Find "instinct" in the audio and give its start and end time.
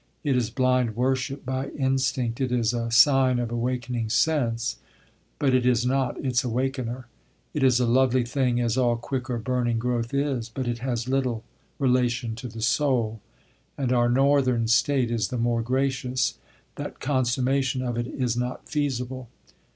1.77-2.41